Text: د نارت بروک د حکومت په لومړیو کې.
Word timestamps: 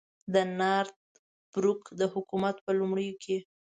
د 0.33 0.35
نارت 0.59 0.99
بروک 1.51 1.81
د 1.99 2.01
حکومت 2.13 2.55
په 2.65 2.71
لومړیو 2.79 3.15
کې. 3.23 3.37